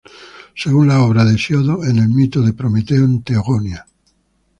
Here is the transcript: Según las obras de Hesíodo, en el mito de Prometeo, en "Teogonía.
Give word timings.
Según 0.55 0.87
las 0.87 0.97
obras 0.97 1.29
de 1.29 1.35
Hesíodo, 1.35 1.83
en 1.83 1.97
el 1.99 2.09
mito 2.09 2.41
de 2.41 2.53
Prometeo, 2.53 3.05
en 3.05 3.21
"Teogonía. 3.21 3.85